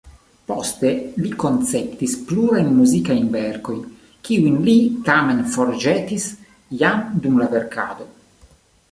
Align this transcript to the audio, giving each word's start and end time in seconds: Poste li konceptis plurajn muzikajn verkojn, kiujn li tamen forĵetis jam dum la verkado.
Poste 0.49 0.91
li 1.23 1.31
konceptis 1.41 2.13
plurajn 2.29 2.71
muzikajn 2.77 3.27
verkojn, 3.35 3.83
kiujn 4.29 4.55
li 4.69 4.75
tamen 5.09 5.43
forĵetis 5.57 6.25
jam 6.83 7.05
dum 7.27 7.37
la 7.43 7.49
verkado. 7.53 8.09